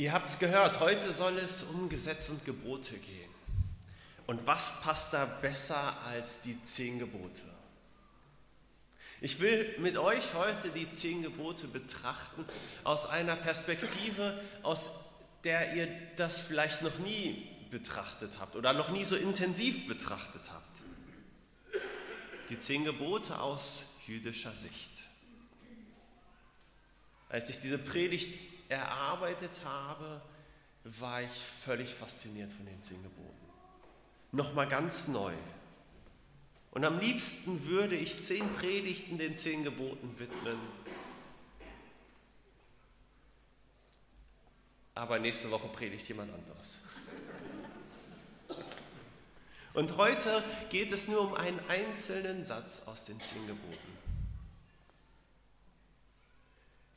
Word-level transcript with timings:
Ihr 0.00 0.14
habt 0.14 0.30
es 0.30 0.38
gehört, 0.38 0.80
heute 0.80 1.12
soll 1.12 1.36
es 1.36 1.62
um 1.64 1.90
Gesetz 1.90 2.30
und 2.30 2.42
Gebote 2.46 2.96
gehen. 2.96 3.30
Und 4.26 4.46
was 4.46 4.80
passt 4.80 5.12
da 5.12 5.26
besser 5.26 5.94
als 6.06 6.40
die 6.40 6.58
zehn 6.64 6.98
Gebote? 6.98 7.42
Ich 9.20 9.40
will 9.40 9.74
mit 9.76 9.98
euch 9.98 10.32
heute 10.32 10.70
die 10.70 10.88
zehn 10.88 11.20
Gebote 11.20 11.68
betrachten 11.68 12.46
aus 12.82 13.10
einer 13.10 13.36
Perspektive, 13.36 14.42
aus 14.62 14.88
der 15.44 15.74
ihr 15.74 15.86
das 16.16 16.40
vielleicht 16.40 16.80
noch 16.80 16.98
nie 17.00 17.46
betrachtet 17.70 18.38
habt 18.40 18.56
oder 18.56 18.72
noch 18.72 18.88
nie 18.88 19.04
so 19.04 19.16
intensiv 19.16 19.86
betrachtet 19.86 20.44
habt. 20.50 20.78
Die 22.48 22.58
zehn 22.58 22.86
Gebote 22.86 23.38
aus 23.38 23.84
jüdischer 24.06 24.52
Sicht. 24.52 24.92
Als 27.28 27.50
ich 27.50 27.60
diese 27.60 27.76
Predigt 27.76 28.49
erarbeitet 28.70 29.50
habe, 29.64 30.22
war 30.84 31.22
ich 31.22 31.30
völlig 31.30 31.94
fasziniert 31.94 32.50
von 32.50 32.64
den 32.66 32.80
zehn 32.80 33.02
Geboten. 33.02 33.36
Nochmal 34.32 34.68
ganz 34.68 35.08
neu. 35.08 35.32
Und 36.70 36.84
am 36.84 37.00
liebsten 37.00 37.66
würde 37.66 37.96
ich 37.96 38.22
zehn 38.22 38.48
Predigten 38.54 39.18
den 39.18 39.36
zehn 39.36 39.64
Geboten 39.64 40.18
widmen. 40.18 40.58
Aber 44.94 45.18
nächste 45.18 45.50
Woche 45.50 45.68
predigt 45.68 46.06
jemand 46.08 46.32
anderes. 46.32 46.80
Und 49.72 49.96
heute 49.96 50.42
geht 50.70 50.92
es 50.92 51.08
nur 51.08 51.20
um 51.22 51.34
einen 51.34 51.60
einzelnen 51.68 52.44
Satz 52.44 52.82
aus 52.86 53.04
den 53.06 53.20
zehn 53.20 53.46
Geboten. 53.46 53.99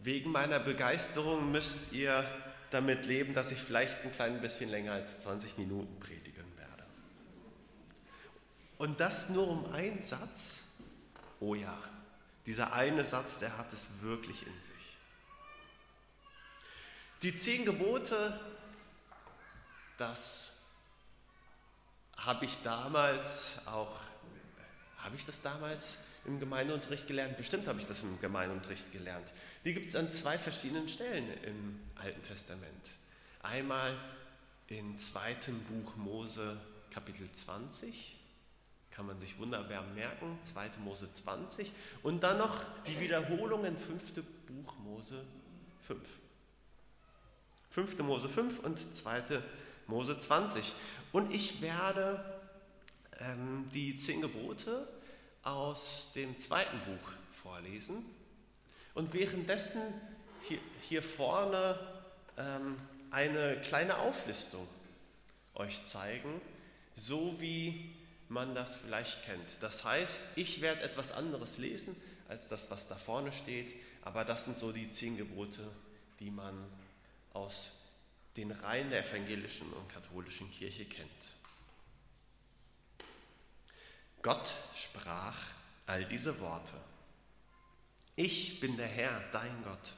Wegen 0.04 0.32
meiner 0.32 0.60
Begeisterung 0.60 1.54
müsst 1.54 1.94
ihr 1.94 2.26
damit 2.72 3.06
leben, 3.06 3.34
dass 3.34 3.52
ich 3.52 3.58
vielleicht 3.58 4.04
ein 4.04 4.12
klein 4.12 4.42
bisschen 4.42 4.70
länger 4.70 4.92
als 4.92 5.22
20 5.22 5.58
Minuten 5.58 5.98
predigen 6.02 6.46
werde. 6.58 6.84
Und 8.78 9.00
das 9.00 9.30
nur 9.30 9.48
um 9.48 9.72
einen 9.72 10.04
Satz? 10.04 10.74
Oh 11.40 11.56
ja, 11.56 11.82
dieser 12.46 12.74
eine 12.74 13.06
Satz, 13.06 13.40
der 13.40 13.58
hat 13.58 13.72
es 13.72 14.02
wirklich 14.02 14.46
in 14.46 14.62
sich. 14.62 14.98
Die 17.22 17.34
zehn 17.34 17.64
Gebote, 17.64 18.38
das 19.98 20.64
habe 22.18 22.44
ich 22.44 22.62
damals 22.62 23.68
auch, 23.68 24.02
habe 24.98 25.16
ich 25.16 25.26
das 25.26 25.42
damals 25.42 26.00
im 26.26 26.42
Gemeindeunterricht 26.42 27.08
gelernt? 27.08 27.38
Bestimmt 27.38 27.68
habe 27.68 27.80
ich 27.80 27.86
das 27.86 28.02
im 28.02 28.20
Gemeindeunterricht 28.20 28.92
gelernt. 28.92 29.32
Die 29.66 29.74
gibt 29.74 29.88
es 29.88 29.96
an 29.96 30.12
zwei 30.12 30.38
verschiedenen 30.38 30.90
Stellen 30.90 31.26
im 31.44 31.80
Alten 31.96 32.22
Testament. 32.22 32.92
Einmal 33.42 33.98
im 34.68 34.98
zweiten 34.98 35.58
Buch 35.64 35.96
Mose 35.96 36.58
Kapitel 36.90 37.32
20, 37.32 38.18
kann 38.92 39.06
man 39.06 39.20
sich 39.20 39.40
wunderbar 39.40 39.84
merken, 39.96 40.38
2. 40.42 40.70
Mose 40.84 41.12
20 41.12 41.72
und 42.04 42.24
dann 42.24 42.38
noch 42.38 42.64
die 42.86 43.00
Wiederholung 43.00 43.66
in 43.66 43.78
5. 43.78 44.14
Buch 44.46 44.76
Mose 44.80 45.24
5. 45.82 46.00
5. 47.72 48.00
Mose 48.00 48.30
5 48.30 48.60
und 48.60 48.96
2. 48.96 49.42
Mose 49.88 50.20
20. 50.20 50.74
Und 51.12 51.34
ich 51.34 51.62
werde 51.62 52.24
ähm, 53.20 53.70
die 53.74 53.96
zehn 53.96 54.22
Gebote 54.22 54.88
aus 55.42 56.12
dem 56.14 56.38
zweiten 56.38 56.78
Buch 56.80 57.12
vorlesen 57.32 58.06
und 58.94 59.14
währenddessen 59.14 59.82
hier, 60.48 60.60
hier 60.82 61.04
vorne 61.04 61.80
ähm, 62.38 62.78
eine 63.12 63.60
kleine 63.62 63.98
Auflistung 63.98 64.68
euch 65.56 65.86
zeigen, 65.86 66.42
so 66.96 67.40
wie 67.40 67.94
man 68.30 68.56
das 68.56 68.76
vielleicht 68.76 69.26
kennt. 69.26 69.62
Das 69.62 69.84
heißt, 69.84 70.38
ich 70.38 70.62
werde 70.62 70.82
etwas 70.82 71.12
anderes 71.12 71.58
lesen 71.58 71.96
als 72.28 72.50
das, 72.50 72.72
was 72.72 72.88
da 72.88 72.96
vorne 72.96 73.32
steht, 73.32 73.74
aber 74.02 74.26
das 74.26 74.46
sind 74.46 74.58
so 74.58 74.72
die 74.72 74.90
zehn 74.90 75.18
Gebote, 75.18 75.62
die 76.20 76.32
man 76.32 76.56
aus 77.34 77.72
den 78.36 78.52
Reihen 78.52 78.90
der 78.90 79.06
evangelischen 79.06 79.72
und 79.74 79.90
katholischen 79.90 80.50
Kirche 80.52 80.86
kennt. 80.86 81.10
Gott 84.22 84.50
sprach 84.74 85.38
all 85.86 86.06
diese 86.06 86.40
Worte. 86.40 86.74
Ich 88.16 88.60
bin 88.60 88.78
der 88.78 88.88
Herr, 88.88 89.24
dein 89.32 89.64
Gott. 89.64 89.94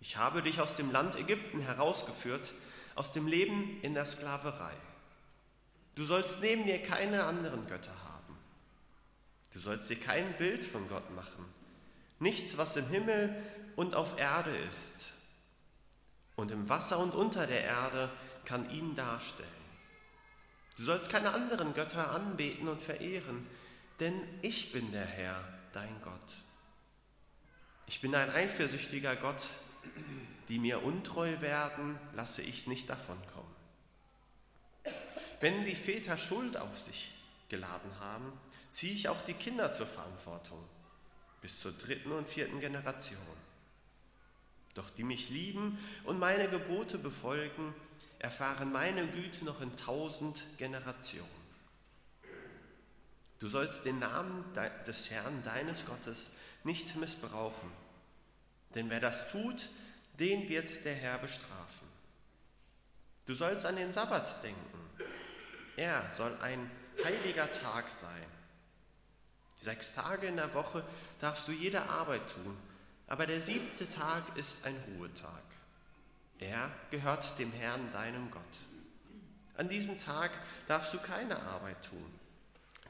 Ich 0.00 0.16
habe 0.16 0.42
dich 0.42 0.60
aus 0.60 0.74
dem 0.74 0.90
Land 0.90 1.16
Ägypten 1.16 1.60
herausgeführt, 1.60 2.52
aus 2.94 3.12
dem 3.12 3.26
Leben 3.26 3.80
in 3.82 3.94
der 3.94 4.04
Sklaverei. 4.04 4.74
Du 5.94 6.04
sollst 6.04 6.42
neben 6.42 6.64
mir 6.64 6.82
keine 6.82 7.24
anderen 7.24 7.66
Götter 7.66 7.94
haben. 8.04 8.36
Du 9.52 9.58
sollst 9.58 9.88
dir 9.90 10.00
kein 10.00 10.32
Bild 10.36 10.64
von 10.64 10.88
Gott 10.88 11.14
machen. 11.14 11.44
Nichts, 12.18 12.58
was 12.58 12.76
im 12.76 12.88
Himmel 12.88 13.34
und 13.76 13.94
auf 13.94 14.18
Erde 14.18 14.54
ist 14.68 15.06
und 16.36 16.50
im 16.50 16.68
Wasser 16.68 16.98
und 16.98 17.14
unter 17.14 17.46
der 17.46 17.62
Erde 17.62 18.10
kann 18.44 18.70
ihn 18.70 18.94
darstellen. 18.94 19.48
Du 20.76 20.84
sollst 20.84 21.10
keine 21.10 21.32
anderen 21.32 21.74
Götter 21.74 22.10
anbeten 22.10 22.68
und 22.68 22.80
verehren, 22.80 23.46
denn 24.00 24.14
ich 24.40 24.72
bin 24.72 24.90
der 24.92 25.04
Herr, 25.04 25.42
dein 25.72 25.94
Gott. 26.02 26.12
Ich 27.92 28.00
bin 28.00 28.14
ein 28.14 28.30
eifersüchtiger 28.30 29.16
Gott, 29.16 29.44
die 30.48 30.58
mir 30.58 30.82
untreu 30.82 31.42
werden, 31.42 31.98
lasse 32.14 32.40
ich 32.40 32.66
nicht 32.66 32.88
davonkommen. 32.88 33.54
Wenn 35.40 35.66
die 35.66 35.74
Väter 35.74 36.16
Schuld 36.16 36.56
auf 36.56 36.78
sich 36.78 37.12
geladen 37.50 37.90
haben, 38.00 38.32
ziehe 38.70 38.94
ich 38.94 39.10
auch 39.10 39.20
die 39.20 39.34
Kinder 39.34 39.72
zur 39.72 39.86
Verantwortung 39.86 40.58
bis 41.42 41.60
zur 41.60 41.72
dritten 41.72 42.12
und 42.12 42.30
vierten 42.30 42.60
Generation. 42.60 43.20
Doch 44.72 44.88
die 44.88 45.04
mich 45.04 45.28
lieben 45.28 45.78
und 46.04 46.18
meine 46.18 46.48
Gebote 46.48 46.96
befolgen, 46.96 47.74
erfahren 48.18 48.72
meine 48.72 49.06
Güte 49.06 49.44
noch 49.44 49.60
in 49.60 49.76
tausend 49.76 50.42
Generationen. 50.56 51.28
Du 53.38 53.48
sollst 53.48 53.84
den 53.84 53.98
Namen 53.98 54.46
des 54.86 55.10
Herrn 55.10 55.44
deines 55.44 55.84
Gottes 55.84 56.30
nicht 56.64 56.96
missbrauchen, 56.96 57.81
denn 58.74 58.90
wer 58.90 59.00
das 59.00 59.30
tut, 59.30 59.68
den 60.18 60.48
wird 60.48 60.84
der 60.84 60.94
Herr 60.94 61.18
bestrafen. 61.18 61.88
Du 63.26 63.34
sollst 63.34 63.66
an 63.66 63.76
den 63.76 63.92
Sabbat 63.92 64.42
denken. 64.42 64.80
Er 65.76 66.10
soll 66.10 66.36
ein 66.42 66.70
heiliger 67.02 67.50
Tag 67.50 67.88
sein. 67.88 68.26
Sechs 69.60 69.94
Tage 69.94 70.26
in 70.26 70.36
der 70.36 70.52
Woche 70.54 70.84
darfst 71.20 71.46
du 71.48 71.52
jede 71.52 71.82
Arbeit 71.88 72.28
tun, 72.28 72.56
aber 73.06 73.26
der 73.26 73.40
siebte 73.40 73.88
Tag 73.88 74.36
ist 74.36 74.66
ein 74.66 74.76
Ruhetag. 74.88 75.42
Er 76.40 76.70
gehört 76.90 77.38
dem 77.38 77.52
Herrn, 77.52 77.92
deinem 77.92 78.30
Gott. 78.30 78.42
An 79.56 79.68
diesem 79.68 79.98
Tag 79.98 80.32
darfst 80.66 80.92
du 80.92 80.98
keine 80.98 81.40
Arbeit 81.40 81.80
tun, 81.84 82.12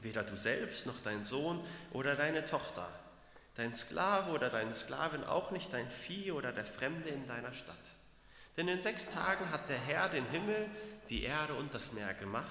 weder 0.01 0.23
du 0.23 0.35
selbst 0.35 0.87
noch 0.87 0.99
dein 1.03 1.23
Sohn 1.23 1.63
oder 1.91 2.15
deine 2.15 2.45
Tochter, 2.45 2.87
dein 3.55 3.75
Sklave 3.75 4.31
oder 4.31 4.49
deine 4.49 4.73
Sklavin, 4.73 5.23
auch 5.23 5.51
nicht 5.51 5.73
dein 5.73 5.89
Vieh 5.89 6.31
oder 6.31 6.51
der 6.51 6.65
Fremde 6.65 7.09
in 7.09 7.27
deiner 7.27 7.53
Stadt. 7.53 7.75
Denn 8.57 8.67
in 8.67 8.81
sechs 8.81 9.13
Tagen 9.13 9.49
hat 9.51 9.69
der 9.69 9.79
Herr 9.79 10.09
den 10.09 10.25
Himmel, 10.27 10.69
die 11.09 11.23
Erde 11.23 11.55
und 11.55 11.73
das 11.73 11.93
Meer 11.93 12.13
gemacht, 12.13 12.47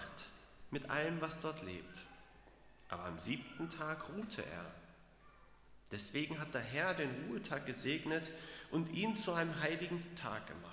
mit 0.71 0.91
allem, 0.91 1.21
was 1.21 1.41
dort 1.41 1.63
lebt. 1.63 2.01
Aber 2.89 3.05
am 3.05 3.19
siebten 3.19 3.71
Tag 3.71 4.09
ruhte 4.11 4.43
er. 4.43 4.67
Deswegen 5.91 6.39
hat 6.39 6.55
der 6.55 6.63
Herr 6.63 6.95
den 6.95 7.11
Ruhetag 7.29 7.67
gesegnet 7.67 8.31
und 8.71 8.91
ihn 8.93 9.15
zu 9.17 9.33
einem 9.33 9.61
heiligen 9.61 10.03
Tag 10.17 10.47
gemacht. 10.47 10.73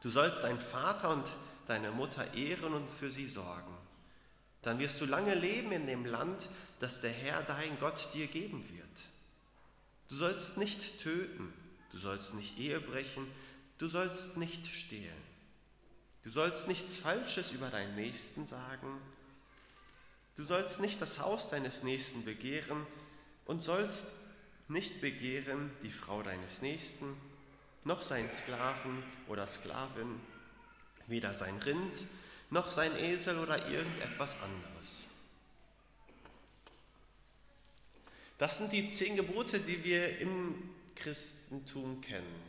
Du 0.00 0.10
sollst 0.10 0.44
deinen 0.44 0.60
Vater 0.60 1.10
und 1.10 1.30
deine 1.66 1.90
Mutter 1.90 2.32
ehren 2.34 2.74
und 2.74 2.88
für 2.88 3.10
sie 3.10 3.26
sorgen. 3.26 3.75
Dann 4.66 4.80
wirst 4.80 5.00
du 5.00 5.04
lange 5.04 5.36
leben 5.36 5.70
in 5.70 5.86
dem 5.86 6.04
Land, 6.04 6.48
das 6.80 7.00
der 7.00 7.12
Herr 7.12 7.40
dein 7.42 7.78
Gott 7.78 8.08
dir 8.14 8.26
geben 8.26 8.68
wird. 8.68 9.00
Du 10.08 10.16
sollst 10.16 10.56
nicht 10.56 10.98
töten, 11.00 11.52
du 11.92 11.98
sollst 11.98 12.34
nicht 12.34 12.58
Ehe 12.58 12.80
brechen, 12.80 13.28
du 13.78 13.86
sollst 13.86 14.38
nicht 14.38 14.66
stehlen. 14.66 15.22
Du 16.24 16.30
sollst 16.30 16.66
nichts 16.66 16.96
Falsches 16.96 17.52
über 17.52 17.68
deinen 17.68 17.94
Nächsten 17.94 18.44
sagen. 18.44 19.00
Du 20.34 20.42
sollst 20.42 20.80
nicht 20.80 21.00
das 21.00 21.20
Haus 21.20 21.48
deines 21.48 21.84
Nächsten 21.84 22.24
begehren, 22.24 22.88
und 23.44 23.62
sollst 23.62 24.08
nicht 24.66 25.00
begehren 25.00 25.70
die 25.84 25.92
Frau 25.92 26.24
deines 26.24 26.60
Nächsten, 26.60 27.16
noch 27.84 28.00
sein 28.00 28.28
Sklaven 28.32 29.04
oder 29.28 29.46
Sklavin, 29.46 30.20
weder 31.06 31.34
sein 31.34 31.56
Rind, 31.58 32.04
noch 32.50 32.68
sein 32.68 32.96
Esel 32.96 33.38
oder 33.38 33.56
irgendetwas 33.68 34.34
anderes. 34.42 35.06
Das 38.38 38.58
sind 38.58 38.72
die 38.72 38.90
zehn 38.90 39.16
Gebote, 39.16 39.60
die 39.60 39.82
wir 39.82 40.18
im 40.18 40.70
Christentum 40.94 42.00
kennen. 42.00 42.42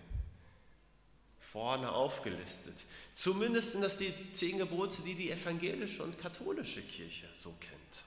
vorne 1.39 1.89
aufgelistet. 1.91 2.75
Zumindest 3.15 3.71
sind 3.71 3.81
das 3.81 3.97
die 3.97 4.13
zehn 4.33 4.57
Gebote, 4.57 5.01
die 5.01 5.15
die 5.15 5.31
evangelische 5.31 6.03
und 6.03 6.19
katholische 6.19 6.81
Kirche 6.81 7.27
so 7.33 7.55
kennt. 7.59 8.03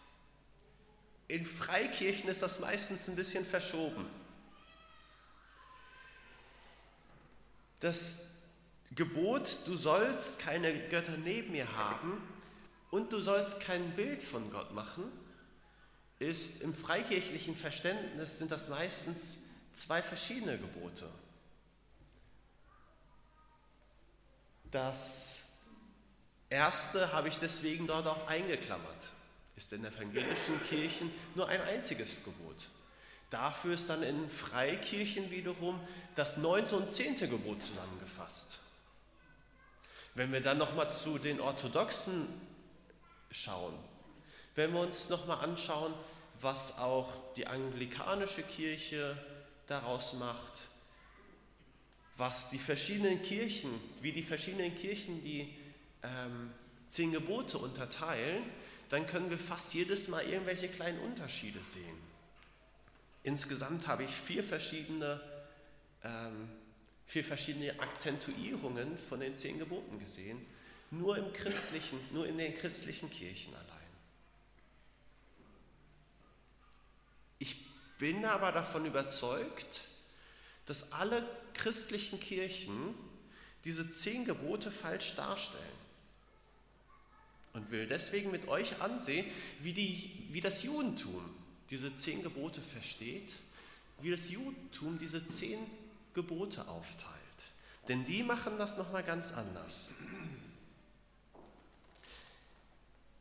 In 1.27 1.47
Freikirchen 1.47 2.29
ist 2.29 2.43
das 2.43 2.61
meistens 2.61 3.09
ein 3.09 3.17
bisschen 3.17 3.45
verschoben. 3.47 4.05
Das 7.81 8.40
Gebot, 8.93 9.59
du 9.67 9.77
sollst 9.77 10.41
keine 10.41 10.73
Götter 10.89 11.17
neben 11.19 11.53
mir 11.53 11.77
haben 11.77 12.21
und 12.91 13.13
du 13.13 13.21
sollst 13.21 13.61
kein 13.61 13.91
Bild 13.93 14.21
von 14.21 14.51
Gott 14.51 14.73
machen, 14.75 15.05
ist 16.19 16.63
im 16.63 16.75
freikirchlichen 16.75 17.57
Verständnis 17.57 18.39
sind 18.39 18.51
das 18.51 18.69
meistens 18.69 19.45
zwei 19.73 20.03
verschiedene 20.03 20.59
Gebote. 20.59 21.09
Das 24.71 25.45
erste 26.49 27.13
habe 27.13 27.29
ich 27.29 27.39
deswegen 27.39 27.87
dort 27.87 28.07
auch 28.07 28.27
eingeklammert, 28.27 29.11
ist 29.57 29.73
in 29.73 29.85
evangelischen 29.85 30.63
Kirchen 30.65 31.11
nur 31.35 31.49
ein 31.49 31.61
einziges 31.63 32.17
Gebot. 32.25 32.69
Dafür 33.31 33.75
ist 33.75 33.89
dann 33.89 34.03
in 34.03 34.29
Freikirchen 34.29 35.31
wiederum 35.31 35.81
das 36.17 36.39
neunte 36.39 36.77
und 36.77 36.93
zehnte 36.93 37.29
Gebot 37.29 37.63
zusammengefasst. 37.63 38.59
Wenn 40.15 40.33
wir 40.33 40.41
dann 40.41 40.59
nochmal 40.59 40.91
zu 40.91 41.19
den 41.19 41.41
Orthodoxen 41.41 42.27
schauen, 43.31 43.75
wenn 44.55 44.73
wir 44.73 44.81
uns 44.81 45.09
nochmal 45.09 45.45
anschauen, 45.45 45.95
was 46.41 46.79
auch 46.79 47.13
die 47.35 47.47
anglikanische 47.47 48.43
Kirche 48.43 49.17
daraus 49.67 50.15
macht, 50.15 50.69
was 52.17 52.51
die 52.51 52.59
verschiedenen 52.59 53.23
Kirchen, 53.23 53.71
wie 54.03 54.13
die 54.13 54.23
verschiedenen 54.23 54.75
Kirchen 54.75 55.23
die 55.23 55.55
ähm, 56.03 56.51
zehn 56.89 57.13
Gebote 57.13 57.59
unterteilen, 57.59 58.43
dann 58.91 59.07
können 59.07 59.31
wir 59.31 59.39
fast 59.39 59.73
jedes 59.73 60.09
Mal 60.09 60.25
irgendwelche 60.25 60.69
kleinen 60.69 60.99
Unterschiede 61.01 61.61
sehen. 61.61 62.11
Insgesamt 63.23 63.87
habe 63.87 64.03
ich 64.03 64.11
vier 64.11 64.43
verschiedene, 64.43 65.21
ähm, 66.05 66.49
vier 67.11 67.25
verschiedene 67.25 67.77
Akzentuierungen 67.81 68.97
von 68.97 69.19
den 69.19 69.37
zehn 69.37 69.59
Geboten 69.59 69.99
gesehen, 69.99 70.41
nur 70.93 71.19
im 71.19 71.33
christlichen, 71.33 71.99
nur 72.13 72.25
in 72.25 72.39
den 72.39 72.57
christlichen 72.57 73.11
Kirchen 73.11 73.53
allein. 73.53 73.67
Ich 77.41 77.57
bin 77.99 78.25
aber 78.25 78.53
davon 78.53 78.87
überzeugt, 78.87 79.89
dass 80.67 80.93
alle 80.93 81.29
christlichen 81.55 82.21
Kirchen 82.21 82.95
diese 83.65 83.91
zehn 83.91 84.25
Gebote 84.25 84.71
falsch 84.71 85.17
darstellen. 85.17 85.65
Und 87.55 87.73
will 87.73 87.89
deswegen 87.89 88.31
mit 88.31 88.47
euch 88.47 88.81
ansehen, 88.81 89.27
wie, 89.59 89.73
die, 89.73 90.29
wie 90.31 90.41
das 90.41 90.63
Judentum 90.63 91.29
diese 91.71 91.93
zehn 91.93 92.23
Gebote 92.23 92.61
versteht, 92.61 93.33
wie 94.01 94.13
das 94.13 94.31
Judentum 94.31 95.01
diese 95.01 95.27
zehn 95.27 95.59
Gebote 96.15 96.69
aufteilt. 96.69 97.17
Denn 97.89 98.05
die 98.05 98.23
machen 98.23 98.59
das 98.59 98.77
nochmal 98.77 99.03
ganz 99.03 99.33
anders. 99.33 99.93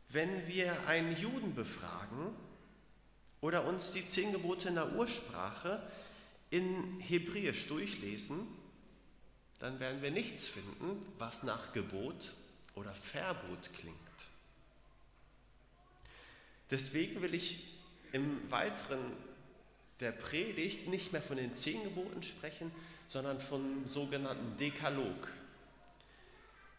Wenn 0.09 0.47
wir 0.47 0.87
einen 0.87 1.15
Juden 1.15 1.53
befragen 1.53 2.35
oder 3.41 3.65
uns 3.65 3.91
die 3.91 4.05
zehn 4.05 4.31
Gebote 4.31 4.69
in 4.69 4.75
der 4.75 4.93
Ursprache 4.93 5.81
in 6.49 6.99
Hebräisch 6.99 7.67
durchlesen, 7.67 8.47
dann 9.59 9.79
werden 9.79 10.01
wir 10.01 10.11
nichts 10.11 10.47
finden, 10.47 11.05
was 11.17 11.43
nach 11.43 11.73
Gebot 11.73 12.33
oder 12.75 12.93
Verbot 12.93 13.71
klingt. 13.73 13.97
Deswegen 16.71 17.21
will 17.21 17.33
ich 17.33 17.73
im 18.11 18.49
Weiteren 18.51 18.99
der 19.99 20.11
Predigt 20.11 20.87
nicht 20.87 21.11
mehr 21.11 21.21
von 21.21 21.37
den 21.37 21.53
zehn 21.53 21.83
Geboten 21.83 22.23
sprechen, 22.23 22.71
sondern 23.07 23.39
vom 23.39 23.87
sogenannten 23.87 24.57
Dekalog. 24.57 25.31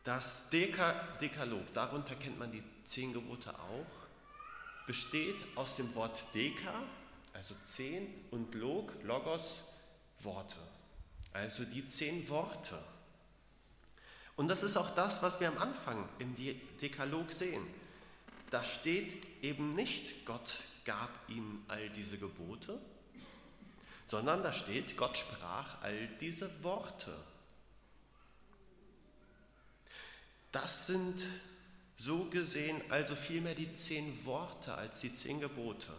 Das 0.04 0.48
Deka 0.50 0.92
Dekalog, 1.20 1.72
darunter 1.74 2.14
kennt 2.14 2.38
man 2.38 2.50
die 2.50 2.62
zehn 2.84 3.12
Gebote 3.12 3.52
auch, 3.58 4.86
besteht 4.86 5.44
aus 5.56 5.76
dem 5.76 5.94
Wort 5.94 6.24
Deka, 6.34 6.72
also 7.34 7.54
zehn, 7.62 8.06
und 8.30 8.54
Log, 8.54 8.92
Logos, 9.04 9.60
Worte. 10.20 10.56
Also 11.32 11.64
die 11.64 11.86
zehn 11.86 12.28
Worte. 12.28 12.78
Und 14.36 14.48
das 14.48 14.62
ist 14.62 14.76
auch 14.76 14.94
das, 14.94 15.22
was 15.22 15.38
wir 15.38 15.48
am 15.48 15.58
Anfang 15.58 16.08
im 16.18 16.34
Dekalog 16.80 17.30
sehen. 17.30 17.62
Da 18.50 18.64
steht 18.64 19.44
eben 19.44 19.74
nicht, 19.74 20.24
Gott 20.24 20.62
gab 20.84 21.10
ihnen 21.28 21.64
all 21.68 21.90
diese 21.90 22.18
Gebote, 22.18 22.80
sondern 24.10 24.42
da 24.42 24.52
steht, 24.52 24.96
Gott 24.96 25.16
sprach 25.16 25.82
all 25.82 26.08
diese 26.20 26.64
Worte. 26.64 27.14
Das 30.50 30.88
sind 30.88 31.24
so 31.96 32.24
gesehen 32.24 32.82
also 32.88 33.14
vielmehr 33.14 33.54
die 33.54 33.72
zehn 33.72 34.24
Worte 34.24 34.74
als 34.74 34.98
die 34.98 35.12
zehn 35.12 35.38
Gebote. 35.38 35.92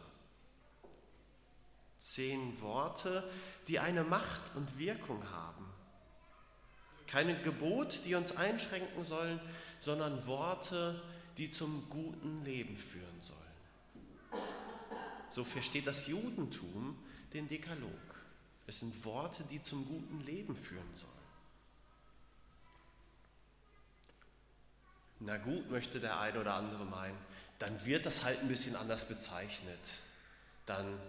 Zehn 2.00 2.60
Worte, 2.60 3.24
die 3.70 3.80
eine 3.80 4.04
Macht 4.04 4.42
und 4.56 4.78
Wirkung 4.78 5.24
haben. 5.32 5.66
Keine 7.08 7.42
Gebote, 7.44 8.00
die 8.00 8.16
uns 8.16 8.36
einschränken 8.36 9.06
sollen, 9.06 9.40
sondern 9.80 10.28
Worte, 10.28 11.02
die 11.38 11.50
zum 11.50 11.90
guten 11.90 12.44
Leben 12.44 12.76
führen 12.76 13.22
sollen. 13.22 14.44
So 15.32 15.46
versteht 15.46 15.88
das 15.88 16.08
Judentum 16.08 16.98
den 17.34 17.48
Dekalog. 17.48 17.92
Es 18.68 18.80
sind 18.80 19.04
Worte, 19.06 19.44
die 19.50 19.62
zum 19.62 19.86
guten 19.88 20.22
Leben 20.22 20.56
führen 20.56 20.96
sollen. 20.96 21.12
Na 25.20 25.38
gut, 25.38 25.70
möchte 25.70 26.00
der 26.00 26.20
eine 26.20 26.40
oder 26.40 26.56
andere 26.56 26.86
meinen, 26.86 27.18
dann 27.60 27.86
wird 27.86 28.06
das 28.06 28.24
halt 28.24 28.40
ein 28.40 28.48
bisschen 28.48 28.76
anders 28.76 29.08
bezeichnet. 29.08 29.80
Dann 30.66 31.00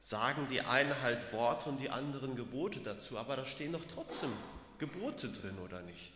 sagen 0.00 0.48
die 0.50 0.60
einen 0.60 1.00
halt 1.00 1.32
Worte 1.32 1.68
und 1.68 1.78
die 1.78 1.88
anderen 1.88 2.36
Gebote 2.36 2.80
dazu, 2.80 3.16
aber 3.16 3.36
da 3.36 3.46
stehen 3.46 3.72
doch 3.72 3.84
trotzdem 3.92 4.32
Gebote 4.78 5.28
drin, 5.28 5.58
oder 5.58 5.80
nicht? 5.82 6.12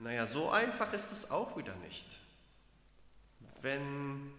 Naja, 0.00 0.26
so 0.26 0.50
einfach 0.50 0.92
ist 0.92 1.12
es 1.12 1.30
auch 1.30 1.56
wieder 1.56 1.74
nicht. 1.76 2.06
Wenn 3.62 4.32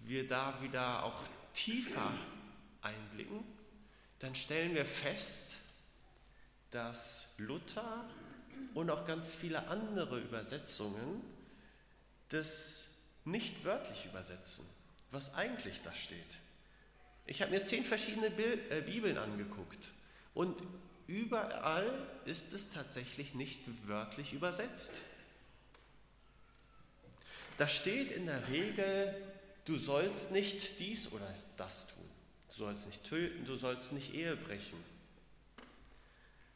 wir 0.00 0.26
da 0.26 0.60
wieder 0.60 1.04
auch 1.04 1.18
tiefer 1.54 2.12
einblicken, 2.82 3.44
dann 4.18 4.34
stellen 4.34 4.74
wir 4.74 4.86
fest, 4.86 5.54
dass 6.70 7.34
Luther 7.38 8.08
und 8.74 8.90
auch 8.90 9.06
ganz 9.06 9.34
viele 9.34 9.66
andere 9.68 10.20
Übersetzungen 10.20 11.22
das 12.28 12.84
nicht 13.24 13.64
wörtlich 13.64 14.06
übersetzen, 14.06 14.64
was 15.10 15.34
eigentlich 15.34 15.80
da 15.82 15.94
steht. 15.94 16.38
Ich 17.26 17.42
habe 17.42 17.50
mir 17.50 17.64
zehn 17.64 17.84
verschiedene 17.84 18.26
äh, 18.26 18.82
Bibeln 18.82 19.18
angeguckt 19.18 19.78
und 20.34 20.56
überall 21.06 21.90
ist 22.24 22.52
es 22.52 22.70
tatsächlich 22.70 23.34
nicht 23.34 23.60
wörtlich 23.88 24.32
übersetzt. 24.32 25.00
Da 27.56 27.68
steht 27.68 28.12
in 28.12 28.26
der 28.26 28.48
Regel 28.48 29.14
du 29.70 29.76
sollst 29.76 30.32
nicht 30.32 30.78
dies 30.80 31.12
oder 31.12 31.34
das 31.56 31.88
tun. 31.88 32.09
Du 32.60 32.66
sollst 32.66 32.88
nicht 32.88 33.04
töten, 33.04 33.46
du 33.46 33.56
sollst 33.56 33.92
nicht 33.92 34.12
Ehe 34.12 34.36
brechen. 34.36 34.78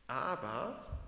Aber 0.06 1.00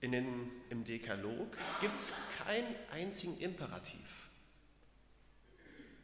in 0.00 0.12
den, 0.12 0.48
im 0.70 0.84
Dekalog 0.84 1.58
gibt 1.80 1.98
es 1.98 2.12
keinen 2.38 2.76
einzigen 2.92 3.36
Imperativ. 3.40 4.28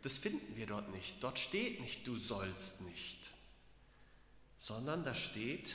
Das 0.03 0.19
finden 0.19 0.57
wir 0.57 0.67
dort 0.67 0.88
nicht. 0.93 1.23
Dort 1.23 1.38
steht 1.38 1.81
nicht, 1.81 2.05
du 2.05 2.17
sollst 2.17 2.81
nicht, 2.81 3.31
sondern 4.59 5.05
da 5.05 5.14
steht, 5.14 5.73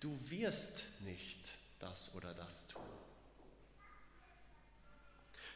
du 0.00 0.18
wirst 0.30 1.02
nicht 1.02 1.50
das 1.80 2.14
oder 2.14 2.32
das 2.32 2.66
tun. 2.68 2.80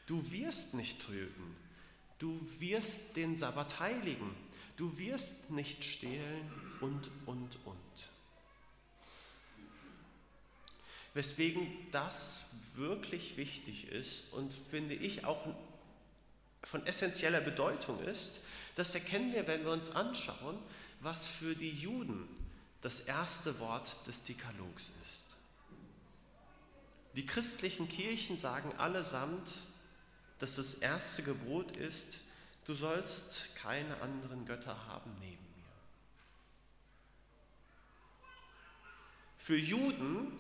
Du 0.05 0.31
wirst 0.31 0.75
nicht 0.75 1.07
töten. 1.07 1.57
Du 2.23 2.39
wirst 2.61 3.17
den 3.17 3.37
Sabbat 3.37 3.81
heiligen. 3.81 4.33
Du 4.77 4.97
wirst 4.97 5.51
nicht 5.51 5.83
stehlen 5.83 6.53
und, 6.81 7.11
und, 7.27 7.59
und. 7.65 7.77
Weswegen 11.15 11.67
das 11.91 12.51
wirklich 12.77 13.37
wichtig 13.37 13.89
ist 13.89 14.33
und 14.35 14.53
finde 14.53 14.95
ich 14.95 15.25
auch 15.25 15.45
von 16.63 16.87
essentieller 16.87 17.41
Bedeutung 17.41 18.01
ist, 18.05 18.39
das 18.77 18.95
erkennen 18.95 19.33
wir, 19.33 19.49
wenn 19.49 19.65
wir 19.65 19.73
uns 19.73 19.91
anschauen, 19.91 20.57
was 21.01 21.27
für 21.27 21.57
die 21.57 21.73
Juden 21.73 22.29
das 22.83 23.01
erste 23.01 23.59
Wort 23.59 23.97
des 24.07 24.23
Dekalogs 24.23 24.93
ist. 25.03 25.25
Die 27.17 27.27
christlichen 27.27 27.89
Kirchen 27.89 28.39
sagen 28.39 28.73
allesamt, 28.79 29.49
dass 30.43 30.57
das 30.57 30.75
erste 30.75 31.23
Gebot 31.23 31.77
ist, 31.77 32.19
du 32.65 32.75
sollst 32.75 33.55
keine 33.55 34.01
anderen 34.01 34.45
Götter 34.45 34.89
haben 34.89 35.13
neben 35.21 35.37
mir. 35.37 35.73
Für 39.39 39.57
Juden, 39.57 40.33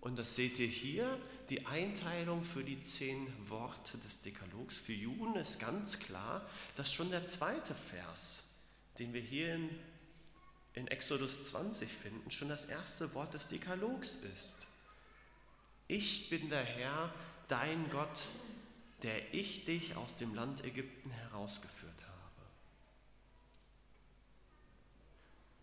und 0.00 0.18
das 0.18 0.34
seht 0.34 0.58
ihr 0.58 0.66
hier, 0.66 1.18
die 1.50 1.66
Einteilung 1.66 2.42
für 2.42 2.64
die 2.64 2.80
zehn 2.80 3.26
Worte 3.50 3.98
des 3.98 4.22
Dekalogs, 4.22 4.78
für 4.78 4.94
Juden 4.94 5.36
ist 5.36 5.60
ganz 5.60 5.98
klar, 5.98 6.40
dass 6.76 6.90
schon 6.90 7.10
der 7.10 7.26
zweite 7.26 7.74
Vers, 7.74 8.44
den 8.98 9.12
wir 9.12 9.20
hier 9.20 9.56
in, 9.56 9.68
in 10.72 10.88
Exodus 10.88 11.50
20 11.50 11.86
finden, 11.86 12.30
schon 12.30 12.48
das 12.48 12.64
erste 12.64 13.12
Wort 13.12 13.34
des 13.34 13.48
Dekalogs 13.48 14.16
ist. 14.32 14.56
Ich 15.86 16.30
bin 16.30 16.48
der 16.48 16.64
Herr, 16.64 17.12
dein 17.46 17.90
Gott, 17.90 18.22
der 19.02 19.34
ich 19.34 19.64
dich 19.64 19.96
aus 19.96 20.16
dem 20.16 20.34
Land 20.34 20.64
Ägypten 20.64 21.10
herausgeführt 21.10 21.92
habe. 22.02 22.10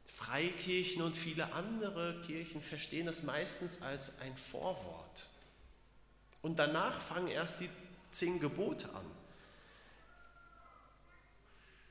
Freikirchen 0.08 1.04
und 1.04 1.16
viele 1.16 1.54
andere 1.54 2.20
Kirchen 2.22 2.62
verstehen 2.62 3.06
das 3.06 3.24
meistens 3.24 3.82
als 3.82 4.20
ein 4.20 4.36
Vorwort. 4.36 5.28
Und 6.42 6.58
danach 6.58 7.00
fangen 7.00 7.28
erst 7.28 7.62
die 7.62 7.70
zehn 8.12 8.40
Gebote 8.40 8.92
an. 8.94 9.06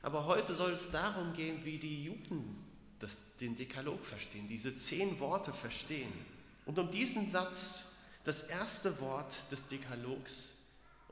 Aber 0.03 0.27
heute 0.27 0.55
soll 0.55 0.73
es 0.73 0.91
darum 0.91 1.35
gehen, 1.35 1.65
wie 1.65 1.79
die 1.79 2.05
Juden 2.05 2.65
das, 2.99 3.37
den 3.41 3.57
Dekalog 3.57 4.05
verstehen, 4.05 4.49
diese 4.49 4.75
zehn 4.75 5.19
Worte 5.21 5.53
verstehen. 5.53 6.13
Und 6.65 6.79
um 6.79 6.91
diesen 6.91 7.29
Satz, 7.29 7.93
das 8.25 8.43
erste 8.43 9.01
Wort 9.01 9.37
des 9.53 9.69
Dekalogs, 9.69 10.56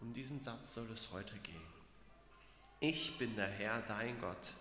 um 0.05 0.13
diesen 0.13 0.43
Satz 0.43 0.75
soll 0.75 0.87
es 0.93 1.09
heute 1.13 1.35
gehen. 1.39 1.55
Ich 2.81 3.17
bin 3.17 3.35
der 3.37 3.49
Herr, 3.49 3.81
dein 3.89 4.21
Gott, 4.21 4.53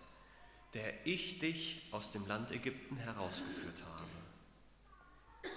der 0.73 1.05
ich 1.05 1.39
dich 1.39 1.81
aus 1.91 2.11
dem 2.11 2.25
Land 2.27 2.51
Ägypten 2.51 2.95
herausgeführt 2.95 3.83
habe. 3.83 5.51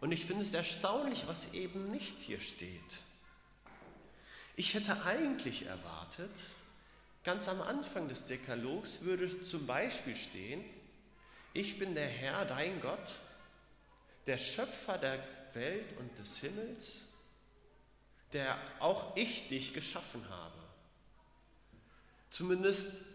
Und 0.00 0.12
ich 0.12 0.24
finde 0.24 0.44
es 0.44 0.54
erstaunlich, 0.54 1.26
was 1.26 1.52
eben 1.52 1.90
nicht 1.90 2.18
hier 2.20 2.38
steht. 2.38 2.80
Ich 4.54 4.74
hätte 4.74 5.04
eigentlich 5.04 5.66
erwartet, 5.66 6.30
ganz 7.24 7.48
am 7.48 7.60
Anfang 7.60 8.08
des 8.08 8.26
Dekalogs 8.26 9.02
würde 9.02 9.42
zum 9.42 9.66
Beispiel 9.66 10.14
stehen, 10.14 10.64
ich 11.54 11.78
bin 11.78 11.96
der 11.96 12.06
Herr, 12.06 12.44
dein 12.44 12.80
Gott, 12.80 13.14
der 14.26 14.38
Schöpfer 14.38 14.96
der 14.96 15.26
Welt 15.54 15.96
und 15.98 16.16
des 16.18 16.38
Himmels, 16.38 17.05
der 18.32 18.56
auch 18.80 19.16
ich 19.16 19.48
dich 19.48 19.72
geschaffen 19.72 20.28
habe. 20.28 20.58
Zumindest 22.30 23.06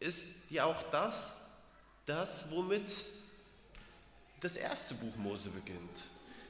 ist 0.00 0.50
ja 0.50 0.64
auch 0.64 0.82
das, 0.90 1.38
das, 2.06 2.50
womit 2.50 2.90
das 4.40 4.56
erste 4.56 4.94
Buch 4.94 5.16
Mose 5.16 5.50
beginnt, 5.50 6.00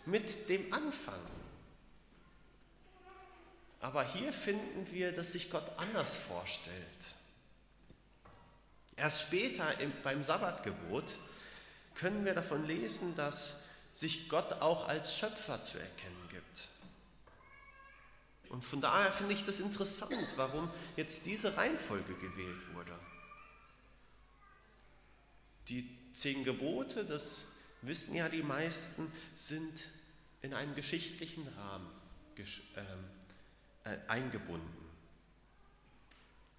mit 0.05 0.49
dem 0.49 0.73
Anfang. 0.73 1.21
Aber 3.81 4.05
hier 4.05 4.33
finden 4.33 4.91
wir, 4.93 5.13
dass 5.13 5.33
sich 5.33 5.51
Gott 5.51 5.71
anders 5.77 6.17
vorstellt. 6.17 6.75
Erst 8.97 9.23
später 9.23 9.79
im, 9.81 9.93
beim 10.03 10.25
Sabbatgebot 10.25 11.05
können 11.95 12.25
wir 12.25 12.35
davon 12.35 12.67
lesen, 12.67 13.15
dass 13.17 13.61
sich 13.93 14.29
Gott 14.29 14.61
auch 14.61 14.89
als 14.89 15.17
Schöpfer 15.17 15.63
zu 15.63 15.79
erkennen 15.79 16.29
gibt. 16.31 16.69
Und 18.55 18.63
von 18.63 18.81
daher 18.81 19.11
finde 19.11 19.35
ich 19.35 19.45
das 19.45 19.59
interessant, 19.59 20.29
warum 20.37 20.71
jetzt 20.95 21.27
diese 21.27 21.57
Reihenfolge 21.57 22.15
gewählt 22.15 22.63
wurde. 22.73 22.97
Die 25.67 25.91
zehn 26.13 26.45
Gebote, 26.45 27.05
das 27.05 27.47
wissen 27.83 28.15
ja 28.15 28.29
die 28.29 28.45
meisten, 28.45 29.11
sind 29.35 29.89
in 30.41 30.55
einen 30.55 30.73
geschichtlichen 30.77 31.45
Rahmen 31.59 31.91
ähm, 32.39 32.85
äh, 33.83 33.97
eingebunden. 34.07 34.89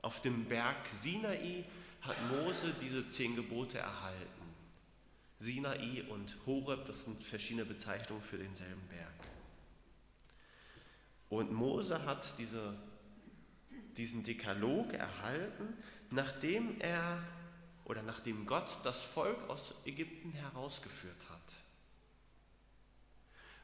Auf 0.01 0.21
dem 0.21 0.43
Berg 0.49 0.89
Sinai 0.99 1.63
hat 2.01 2.17
Mose 2.29 2.75
diese 2.81 3.07
zehn 3.07 3.37
Gebote 3.37 3.77
erhalten. 3.77 4.43
Sinai 5.39 6.03
und 6.09 6.35
Horeb, 6.45 6.87
das 6.87 7.05
sind 7.05 7.23
verschiedene 7.23 7.63
Bezeichnungen 7.63 8.21
für 8.21 8.37
denselben 8.37 8.85
Berg. 8.89 9.34
Und 11.29 11.51
Mose 11.51 12.05
hat 12.05 12.37
diese, 12.37 12.77
diesen 13.97 14.23
Dekalog 14.23 14.93
erhalten, 14.93 15.73
nachdem 16.11 16.79
er 16.79 17.21
oder 17.85 18.01
nachdem 18.01 18.45
Gott 18.45 18.79
das 18.83 19.03
Volk 19.03 19.37
aus 19.49 19.73
Ägypten 19.85 20.31
herausgeführt 20.33 21.29
hat. 21.29 21.53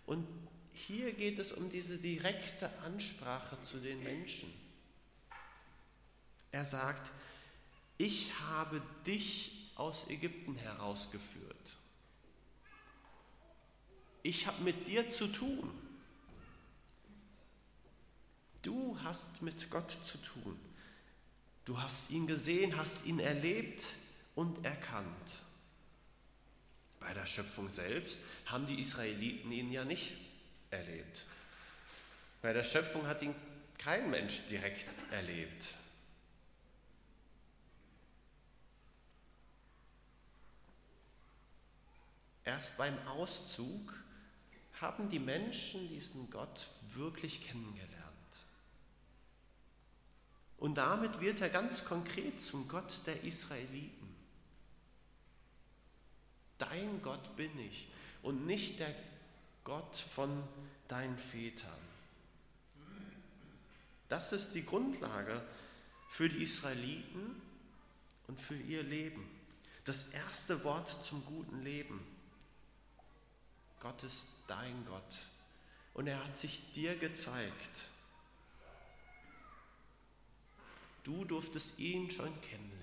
Und 0.05 0.27
hier 0.73 1.13
geht 1.13 1.39
es 1.39 1.51
um 1.51 1.69
diese 1.69 1.97
direkte 1.97 2.69
Ansprache 2.79 3.61
zu 3.61 3.77
den 3.77 4.03
Menschen. 4.03 4.51
Er 6.51 6.65
sagt, 6.65 7.11
ich 7.97 8.31
habe 8.39 8.81
dich 9.05 9.71
aus 9.75 10.09
Ägypten 10.09 10.55
herausgeführt. 10.55 11.77
Ich 14.23 14.47
habe 14.47 14.61
mit 14.63 14.87
dir 14.87 15.07
zu 15.07 15.27
tun. 15.27 15.69
Du 18.61 18.97
hast 19.03 19.41
mit 19.41 19.69
Gott 19.69 19.91
zu 20.03 20.17
tun. 20.17 20.59
Du 21.65 21.79
hast 21.79 22.11
ihn 22.11 22.27
gesehen, 22.27 22.77
hast 22.77 23.05
ihn 23.05 23.19
erlebt, 23.19 23.85
und 24.35 24.63
erkannt. 24.65 25.33
Bei 26.99 27.13
der 27.13 27.25
Schöpfung 27.25 27.69
selbst 27.69 28.19
haben 28.45 28.65
die 28.65 28.79
Israeliten 28.79 29.51
ihn 29.51 29.71
ja 29.71 29.83
nicht 29.83 30.13
erlebt. 30.69 31.25
Bei 32.41 32.53
der 32.53 32.63
Schöpfung 32.63 33.05
hat 33.07 33.21
ihn 33.21 33.35
kein 33.77 34.09
Mensch 34.09 34.41
direkt 34.49 34.87
erlebt. 35.11 35.73
Erst 42.43 42.77
beim 42.77 42.97
Auszug 43.07 43.93
haben 44.79 45.09
die 45.09 45.19
Menschen 45.19 45.87
diesen 45.89 46.29
Gott 46.29 46.67
wirklich 46.93 47.47
kennengelernt. 47.47 48.00
Und 50.61 50.75
damit 50.75 51.19
wird 51.19 51.41
er 51.41 51.49
ganz 51.49 51.85
konkret 51.85 52.39
zum 52.39 52.67
Gott 52.67 53.01
der 53.07 53.23
Israeliten. 53.23 54.15
Dein 56.59 57.01
Gott 57.01 57.35
bin 57.35 57.49
ich 57.57 57.87
und 58.21 58.45
nicht 58.45 58.79
der 58.79 58.93
Gott 59.63 59.95
von 59.95 60.43
deinen 60.87 61.17
Vätern. 61.17 61.81
Das 64.07 64.33
ist 64.33 64.53
die 64.53 64.63
Grundlage 64.63 65.41
für 66.11 66.29
die 66.29 66.43
Israeliten 66.43 67.41
und 68.27 68.39
für 68.39 68.55
ihr 68.55 68.83
Leben. 68.83 69.27
Das 69.83 70.09
erste 70.09 70.63
Wort 70.63 70.89
zum 71.03 71.25
guten 71.25 71.63
Leben. 71.63 72.05
Gott 73.79 74.03
ist 74.03 74.27
dein 74.45 74.85
Gott 74.85 75.15
und 75.95 76.05
er 76.05 76.23
hat 76.23 76.37
sich 76.37 76.71
dir 76.73 76.95
gezeigt. 76.97 77.90
Du 81.03 81.25
durftest 81.25 81.79
ihn 81.79 82.09
schon 82.09 82.39
kennenlernen. 82.41 82.81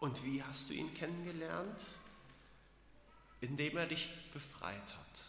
Und 0.00 0.24
wie 0.24 0.42
hast 0.42 0.70
du 0.70 0.74
ihn 0.74 0.94
kennengelernt? 0.94 1.82
Indem 3.40 3.76
er 3.76 3.86
dich 3.86 4.08
befreit 4.32 4.76
hat. 4.76 5.24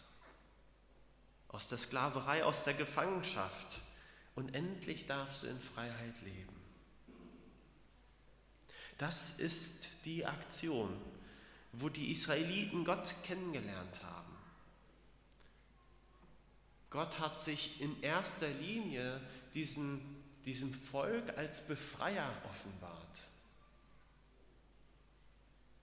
Aus 1.48 1.68
der 1.68 1.78
Sklaverei, 1.78 2.44
aus 2.44 2.64
der 2.64 2.74
Gefangenschaft. 2.74 3.80
Und 4.34 4.54
endlich 4.54 5.06
darfst 5.06 5.42
du 5.42 5.48
in 5.48 5.60
Freiheit 5.60 6.20
leben. 6.22 6.62
Das 8.96 9.40
ist 9.40 9.88
die 10.04 10.24
Aktion, 10.24 10.96
wo 11.72 11.88
die 11.88 12.12
Israeliten 12.12 12.84
Gott 12.84 13.14
kennengelernt 13.24 14.02
haben. 14.04 14.21
Gott 16.92 17.18
hat 17.18 17.40
sich 17.40 17.80
in 17.80 18.02
erster 18.02 18.48
Linie 18.48 19.18
diesen, 19.54 20.22
diesem 20.44 20.74
Volk 20.74 21.38
als 21.38 21.66
Befreier 21.66 22.30
offenbart. 22.50 23.22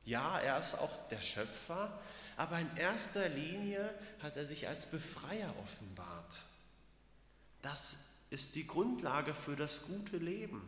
Ja, 0.06 0.40
er 0.40 0.60
ist 0.60 0.76
auch 0.76 1.10
der 1.10 1.22
Schöpfer, 1.22 2.00
aber 2.38 2.60
in 2.60 2.78
erster 2.78 3.28
Linie 3.28 3.92
hat 4.22 4.38
er 4.38 4.46
sich 4.46 4.68
als 4.68 4.92
Befreier 4.92 5.52
offenbart. 5.64 6.38
Das 7.64 8.06
ist 8.30 8.54
die 8.54 8.68
Grundlage 8.68 9.34
für 9.34 9.56
das 9.56 9.82
gute 9.82 10.18
Leben. 10.18 10.62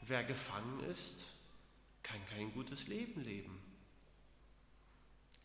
wer 0.00 0.24
gefangen 0.24 0.82
ist, 0.90 1.34
kann 2.02 2.24
kein 2.26 2.54
gutes 2.54 2.86
Leben 2.86 3.22
leben. 3.22 3.60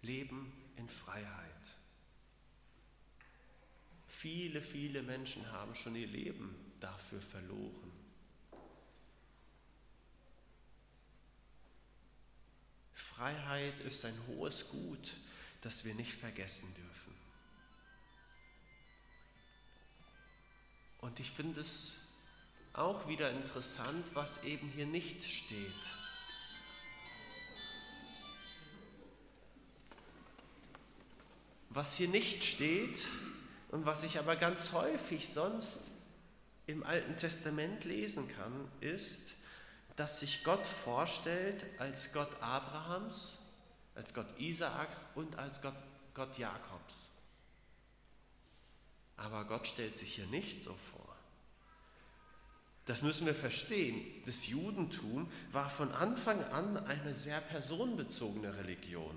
Leben 0.01 0.53
in 0.77 0.87
Freiheit. 0.87 1.80
Viele, 4.21 4.61
viele 4.61 5.01
Menschen 5.01 5.51
haben 5.51 5.73
schon 5.73 5.95
ihr 5.95 6.05
Leben 6.05 6.55
dafür 6.79 7.19
verloren. 7.19 7.91
Freiheit 12.93 13.79
ist 13.79 14.05
ein 14.05 14.13
hohes 14.27 14.69
Gut, 14.69 15.15
das 15.61 15.85
wir 15.85 15.95
nicht 15.95 16.13
vergessen 16.13 16.71
dürfen. 16.75 17.15
Und 20.99 21.19
ich 21.19 21.31
finde 21.31 21.61
es 21.61 21.93
auch 22.73 23.07
wieder 23.07 23.31
interessant, 23.31 24.05
was 24.13 24.43
eben 24.43 24.69
hier 24.69 24.85
nicht 24.85 25.23
steht. 25.23 25.95
Was 31.69 31.97
hier 31.97 32.09
nicht 32.09 32.43
steht 32.43 32.99
und 33.71 33.85
was 33.85 34.03
ich 34.03 34.19
aber 34.19 34.35
ganz 34.35 34.73
häufig 34.73 35.29
sonst 35.29 35.91
im 36.67 36.83
Alten 36.83 37.17
Testament 37.17 37.85
lesen 37.85 38.27
kann, 38.35 38.69
ist, 38.81 39.33
dass 39.95 40.19
sich 40.19 40.43
Gott 40.43 40.65
vorstellt 40.65 41.65
als 41.79 42.11
Gott 42.11 42.29
Abrahams, 42.41 43.37
als 43.95 44.13
Gott 44.13 44.27
Isaaks 44.39 45.07
und 45.15 45.37
als 45.37 45.61
Gott, 45.61 45.75
Gott 46.13 46.37
Jakobs. 46.37 47.09
Aber 49.17 49.45
Gott 49.45 49.67
stellt 49.67 49.97
sich 49.97 50.15
hier 50.15 50.27
nicht 50.27 50.63
so 50.63 50.73
vor. 50.73 51.15
Das 52.85 53.03
müssen 53.03 53.25
wir 53.25 53.35
verstehen. 53.35 54.03
Das 54.25 54.47
Judentum 54.47 55.31
war 55.51 55.69
von 55.69 55.91
Anfang 55.91 56.43
an 56.45 56.77
eine 56.77 57.13
sehr 57.13 57.39
personenbezogene 57.39 58.57
Religion. 58.57 59.15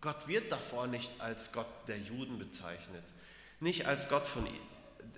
Gott 0.00 0.28
wird 0.28 0.52
davor 0.52 0.86
nicht 0.86 1.20
als 1.20 1.52
Gott 1.52 1.66
der 1.88 1.98
Juden 1.98 2.38
bezeichnet, 2.38 3.04
nicht 3.60 3.86
als 3.86 4.08
Gott, 4.08 4.26
von, 4.26 4.46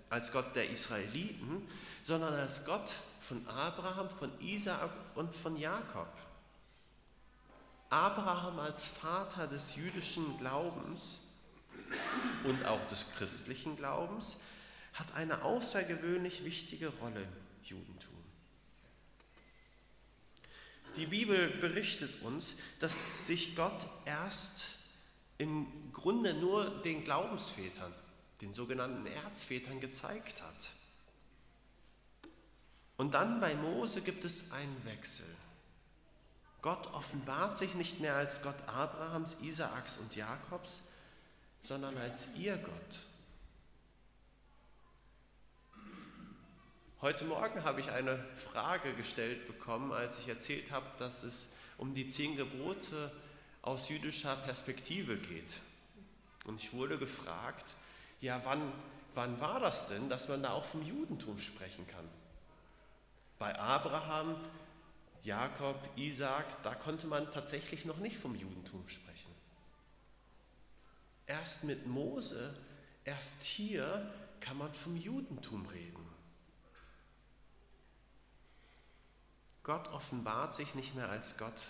als 0.08 0.32
Gott 0.32 0.56
der 0.56 0.70
Israeliten, 0.70 1.68
sondern 2.02 2.34
als 2.34 2.64
Gott 2.64 2.94
von 3.20 3.46
Abraham, 3.48 4.08
von 4.08 4.30
Isaak 4.40 4.90
und 5.14 5.34
von 5.34 5.58
Jakob. 5.58 6.08
Abraham 7.90 8.60
als 8.60 8.86
Vater 8.86 9.46
des 9.48 9.76
jüdischen 9.76 10.38
Glaubens 10.38 11.22
und 12.44 12.64
auch 12.66 12.84
des 12.88 13.06
christlichen 13.16 13.76
Glaubens 13.76 14.36
hat 14.94 15.14
eine 15.14 15.42
außergewöhnlich 15.42 16.44
wichtige 16.44 16.88
Rolle 16.88 17.22
im 17.22 17.64
Judentum. 17.64 18.19
Die 21.00 21.06
Bibel 21.06 21.48
berichtet 21.48 22.20
uns, 22.20 22.56
dass 22.78 23.26
sich 23.26 23.56
Gott 23.56 23.88
erst 24.04 24.80
im 25.38 25.66
Grunde 25.94 26.34
nur 26.34 26.82
den 26.82 27.04
Glaubensvätern, 27.04 27.94
den 28.42 28.52
sogenannten 28.52 29.06
Erzvätern 29.06 29.80
gezeigt 29.80 30.42
hat. 30.42 32.30
Und 32.98 33.14
dann 33.14 33.40
bei 33.40 33.54
Mose 33.54 34.02
gibt 34.02 34.26
es 34.26 34.52
einen 34.52 34.84
Wechsel. 34.84 35.24
Gott 36.60 36.92
offenbart 36.92 37.56
sich 37.56 37.74
nicht 37.76 38.00
mehr 38.00 38.16
als 38.16 38.42
Gott 38.42 38.68
Abrahams, 38.68 39.36
Isaaks 39.40 39.96
und 39.96 40.14
Jakobs, 40.14 40.82
sondern 41.62 41.96
als 41.96 42.36
ihr 42.36 42.58
Gott. 42.58 43.09
Heute 47.02 47.24
Morgen 47.24 47.64
habe 47.64 47.80
ich 47.80 47.90
eine 47.90 48.18
Frage 48.34 48.92
gestellt 48.92 49.46
bekommen, 49.46 49.90
als 49.90 50.18
ich 50.18 50.28
erzählt 50.28 50.70
habe, 50.70 50.84
dass 50.98 51.22
es 51.22 51.54
um 51.78 51.94
die 51.94 52.06
zehn 52.08 52.36
Gebote 52.36 53.10
aus 53.62 53.88
jüdischer 53.88 54.36
Perspektive 54.36 55.16
geht. 55.16 55.60
Und 56.44 56.60
ich 56.60 56.74
wurde 56.74 56.98
gefragt, 56.98 57.64
ja, 58.20 58.42
wann, 58.44 58.70
wann 59.14 59.40
war 59.40 59.60
das 59.60 59.88
denn, 59.88 60.10
dass 60.10 60.28
man 60.28 60.42
da 60.42 60.50
auch 60.50 60.64
vom 60.64 60.82
Judentum 60.82 61.38
sprechen 61.38 61.86
kann? 61.86 62.06
Bei 63.38 63.58
Abraham, 63.58 64.36
Jakob, 65.22 65.78
Isaac, 65.96 66.62
da 66.64 66.74
konnte 66.74 67.06
man 67.06 67.32
tatsächlich 67.32 67.86
noch 67.86 67.96
nicht 67.96 68.18
vom 68.18 68.34
Judentum 68.34 68.86
sprechen. 68.86 69.34
Erst 71.26 71.64
mit 71.64 71.86
Mose, 71.86 72.54
erst 73.04 73.44
hier 73.44 74.12
kann 74.40 74.58
man 74.58 74.74
vom 74.74 74.98
Judentum 74.98 75.64
reden. 75.64 76.09
Gott 79.70 79.86
offenbart 79.92 80.52
sich 80.52 80.74
nicht 80.74 80.96
mehr 80.96 81.08
als 81.10 81.38
Gott 81.38 81.68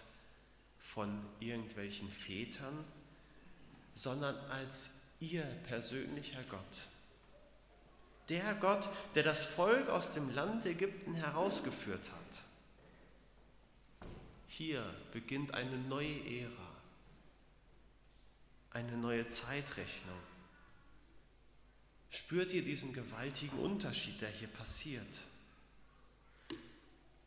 von 0.79 1.23
irgendwelchen 1.39 2.09
Vätern, 2.09 2.83
sondern 3.95 4.35
als 4.51 5.03
ihr 5.21 5.43
persönlicher 5.69 6.43
Gott. 6.45 6.89
Der 8.31 8.55
Gott, 8.55 8.89
der 9.15 9.23
das 9.23 9.45
Volk 9.45 9.91
aus 9.91 10.15
dem 10.15 10.35
Land 10.35 10.65
Ägypten 10.65 11.13
herausgeführt 11.13 12.11
hat. 12.11 14.09
Hier 14.47 14.83
beginnt 15.13 15.53
eine 15.53 15.77
neue 15.77 16.25
Ära, 16.41 16.73
eine 18.71 18.97
neue 18.97 19.29
Zeitrechnung. 19.29 20.23
Spürt 22.09 22.55
ihr 22.55 22.65
diesen 22.65 22.95
gewaltigen 22.95 23.59
Unterschied, 23.59 24.23
der 24.23 24.31
hier 24.31 24.49
passiert? 24.49 25.19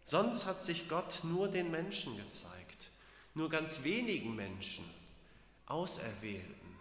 Sonst 0.06 0.46
hat 0.46 0.64
sich 0.64 0.90
Gott 0.90 1.22
nur 1.24 1.48
den 1.48 1.72
Menschen 1.72 2.18
gezeigt, 2.18 2.90
nur 3.34 3.50
ganz 3.50 3.84
wenigen 3.84 4.36
Menschen, 4.36 4.84
Auserwählten, 5.66 6.78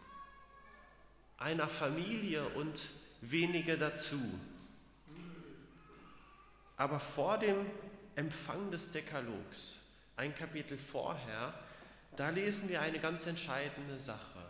einer 1.38 1.68
Familie 1.68 2.46
und 2.50 2.80
wenige 3.20 3.78
dazu. 3.78 4.20
Aber 6.76 6.98
vor 6.98 7.38
dem 7.38 7.64
Empfang 8.16 8.70
des 8.70 8.90
Dekalogs, 8.90 9.80
ein 10.16 10.34
Kapitel 10.34 10.76
vorher, 10.76 11.54
da 12.16 12.28
lesen 12.30 12.68
wir 12.68 12.80
eine 12.82 12.98
ganz 12.98 13.26
entscheidende 13.26 13.98
Sache. 13.98 14.40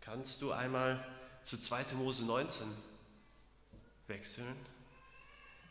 Kannst 0.00 0.40
du 0.40 0.52
einmal 0.52 1.04
zu 1.42 1.58
2. 1.58 1.94
Mose 1.94 2.24
19 2.24 2.66
wechseln. 4.12 4.56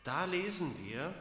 Da 0.04 0.24
lesen 0.24 0.74
wir, 0.84 1.14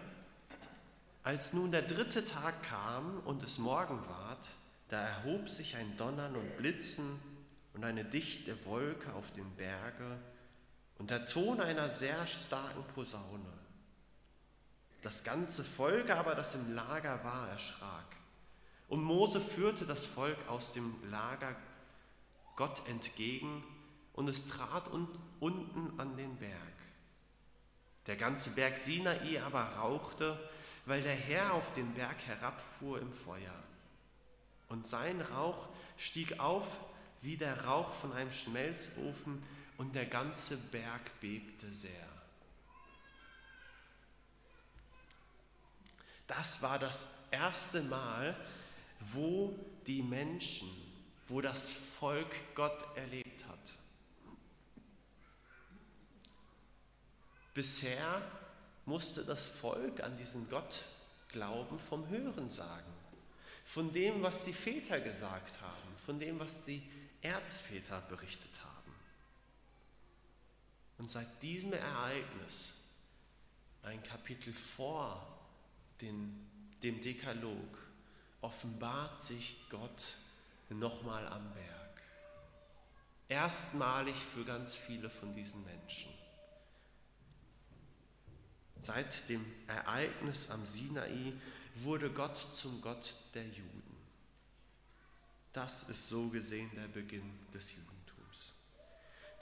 als 1.23 1.53
nun 1.53 1.71
der 1.71 1.83
dritte 1.83 2.25
Tag 2.25 2.63
kam 2.63 3.19
und 3.25 3.43
es 3.43 3.59
Morgen 3.59 3.99
ward, 4.07 4.47
da 4.89 4.99
erhob 4.99 5.47
sich 5.47 5.75
ein 5.75 5.95
Donnern 5.97 6.35
und 6.35 6.57
Blitzen 6.57 7.19
und 7.73 7.83
eine 7.83 8.03
dichte 8.03 8.65
Wolke 8.65 9.13
auf 9.13 9.31
dem 9.33 9.49
Berge 9.51 10.17
und 10.97 11.11
der 11.11 11.27
Ton 11.27 11.61
einer 11.61 11.89
sehr 11.89 12.25
starken 12.25 12.83
Posaune. 12.95 13.53
Das 15.03 15.23
ganze 15.23 15.63
Volk 15.63 16.09
aber, 16.09 16.35
das 16.35 16.55
im 16.55 16.75
Lager 16.75 17.23
war, 17.23 17.49
erschrak. 17.49 18.17
Und 18.87 19.03
Mose 19.03 19.39
führte 19.39 19.85
das 19.85 20.05
Volk 20.05 20.37
aus 20.47 20.73
dem 20.73 20.93
Lager 21.09 21.55
Gott 22.55 22.87
entgegen 22.89 23.63
und 24.13 24.27
es 24.27 24.47
trat 24.47 24.89
unten 24.89 25.99
an 25.99 26.17
den 26.17 26.35
Berg. 26.37 26.80
Der 28.07 28.15
ganze 28.15 28.51
Berg 28.51 28.75
Sinai 28.77 29.41
aber 29.41 29.63
rauchte, 29.77 30.37
weil 30.85 31.01
der 31.01 31.15
Herr 31.15 31.53
auf 31.53 31.73
den 31.73 31.93
Berg 31.93 32.17
herabfuhr 32.25 32.99
im 32.99 33.13
Feuer. 33.13 33.63
Und 34.69 34.87
sein 34.87 35.21
Rauch 35.21 35.67
stieg 35.97 36.39
auf 36.39 36.77
wie 37.21 37.37
der 37.37 37.65
Rauch 37.65 37.93
von 37.93 38.13
einem 38.13 38.31
Schmelzofen 38.31 39.43
und 39.77 39.93
der 39.93 40.05
ganze 40.05 40.57
Berg 40.57 41.19
bebte 41.19 41.71
sehr. 41.71 41.91
Das 46.27 46.61
war 46.61 46.79
das 46.79 47.27
erste 47.29 47.81
Mal, 47.83 48.35
wo 48.99 49.53
die 49.85 50.01
Menschen, 50.01 50.69
wo 51.27 51.41
das 51.41 51.71
Volk 51.71 52.55
Gott 52.55 52.95
erlebt 52.95 53.40
Bisher 57.53 58.21
musste 58.85 59.23
das 59.25 59.45
Volk 59.45 60.01
an 60.01 60.15
diesen 60.17 60.49
Gott 60.49 60.85
glauben 61.29 61.79
vom 61.79 62.07
Hören 62.09 62.49
sagen, 62.49 62.93
von 63.65 63.91
dem, 63.93 64.21
was 64.21 64.45
die 64.45 64.53
Väter 64.53 64.99
gesagt 64.99 65.61
haben, 65.61 65.97
von 65.97 66.19
dem, 66.19 66.39
was 66.39 66.65
die 66.65 66.81
Erzväter 67.21 68.01
berichtet 68.09 68.51
haben. 68.63 68.95
Und 70.97 71.11
seit 71.11 71.41
diesem 71.41 71.73
Ereignis, 71.73 72.73
ein 73.83 74.01
Kapitel 74.03 74.53
vor 74.53 75.27
den, 75.99 76.47
dem 76.83 77.01
Dekalog, 77.01 77.77
offenbart 78.41 79.21
sich 79.21 79.57
Gott 79.69 80.15
nochmal 80.69 81.25
am 81.27 81.55
Werk. 81.55 82.01
Erstmalig 83.27 84.15
für 84.15 84.43
ganz 84.43 84.75
viele 84.75 85.09
von 85.09 85.33
diesen 85.33 85.63
Menschen. 85.63 86.20
Seit 88.81 89.29
dem 89.29 89.45
Ereignis 89.67 90.49
am 90.49 90.65
Sinai 90.65 91.33
wurde 91.75 92.09
Gott 92.09 92.37
zum 92.37 92.81
Gott 92.81 93.15
der 93.33 93.45
Juden. 93.45 93.83
Das 95.53 95.83
ist 95.83 96.09
so 96.09 96.29
gesehen 96.29 96.71
der 96.75 96.87
Beginn 96.87 97.31
des 97.53 97.71
Judentums. 97.71 98.53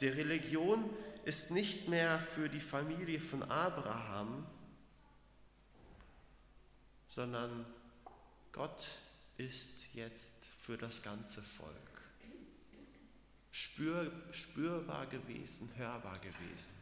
Die 0.02 0.10
Religion 0.10 0.89
ist 1.23 1.52
nicht 1.52 1.88
mehr 1.88 2.19
für 2.19 2.49
die 2.49 2.60
Familie 2.60 3.21
von 3.21 3.41
Abraham, 3.43 4.45
sondern 7.08 7.65
Gott 8.52 8.88
ist 9.38 9.93
jetzt 9.93 10.52
für 10.62 10.78
das 10.78 11.02
ganze 11.02 11.41
Volk 11.41 11.89
spür, 13.52 14.12
spürbar 14.32 15.06
gewesen, 15.08 15.71
hörbar 15.75 16.19
gewesen, 16.19 16.73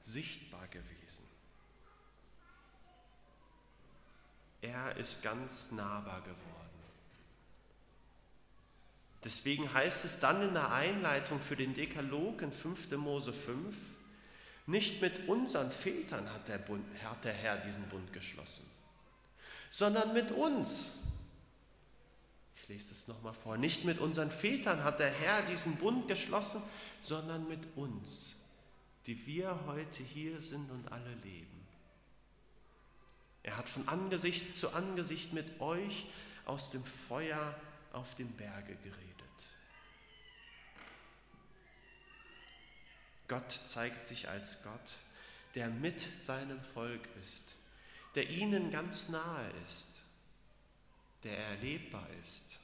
sichtbar 0.00 0.66
gewesen. 0.68 1.39
Er 4.62 4.96
ist 4.96 5.22
ganz 5.22 5.70
nahbar 5.70 6.20
geworden. 6.20 6.50
Deswegen 9.24 9.72
heißt 9.72 10.04
es 10.04 10.18
dann 10.20 10.42
in 10.42 10.54
der 10.54 10.72
Einleitung 10.72 11.40
für 11.40 11.56
den 11.56 11.74
Dekalog 11.74 12.40
in 12.42 12.52
5. 12.52 12.90
Mose 12.92 13.32
5, 13.32 13.74
nicht 14.66 15.02
mit 15.02 15.28
unseren 15.28 15.70
Vätern 15.70 16.32
hat 16.32 16.48
der, 16.48 16.58
Bund, 16.58 16.84
hat 17.04 17.24
der 17.24 17.32
Herr 17.32 17.58
diesen 17.58 17.82
Bund 17.88 18.12
geschlossen, 18.12 18.64
sondern 19.70 20.12
mit 20.12 20.30
uns. 20.30 20.98
Ich 22.56 22.68
lese 22.68 22.94
es 22.94 23.08
nochmal 23.08 23.34
vor. 23.34 23.56
Nicht 23.56 23.84
mit 23.84 23.98
unseren 23.98 24.30
Vätern 24.30 24.84
hat 24.84 25.00
der 25.00 25.10
Herr 25.10 25.42
diesen 25.42 25.76
Bund 25.76 26.06
geschlossen, 26.08 26.62
sondern 27.02 27.48
mit 27.48 27.60
uns, 27.76 28.36
die 29.06 29.26
wir 29.26 29.58
heute 29.66 30.02
hier 30.02 30.40
sind 30.40 30.70
und 30.70 30.90
alle 30.92 31.14
leben. 31.24 31.59
Er 33.50 33.56
hat 33.56 33.68
von 33.68 33.88
Angesicht 33.88 34.56
zu 34.56 34.72
Angesicht 34.74 35.32
mit 35.32 35.60
euch 35.60 36.06
aus 36.46 36.70
dem 36.70 36.84
Feuer 36.84 37.52
auf 37.92 38.14
dem 38.14 38.30
Berge 38.36 38.76
geredet. 38.76 38.96
Gott 43.26 43.60
zeigt 43.66 44.06
sich 44.06 44.28
als 44.28 44.62
Gott, 44.62 44.92
der 45.56 45.66
mit 45.68 46.00
seinem 46.24 46.62
Volk 46.62 47.00
ist, 47.20 47.56
der 48.14 48.30
ihnen 48.30 48.70
ganz 48.70 49.08
nahe 49.08 49.50
ist, 49.66 50.02
der 51.24 51.36
erlebbar 51.36 52.06
ist. 52.22 52.60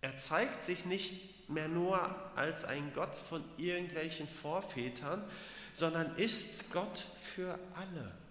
Er 0.00 0.16
zeigt 0.16 0.62
sich 0.62 0.84
nicht 0.84 1.48
mehr 1.50 1.66
nur 1.66 1.98
als 2.36 2.64
ein 2.64 2.92
Gott 2.94 3.16
von 3.16 3.42
irgendwelchen 3.56 4.28
Vorvätern, 4.28 5.28
sondern 5.74 6.14
ist 6.14 6.70
Gott 6.72 7.04
für 7.20 7.58
alle. 7.74 8.21